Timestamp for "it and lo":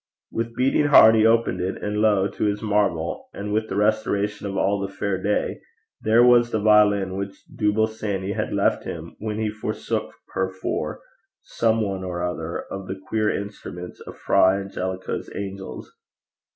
1.61-2.27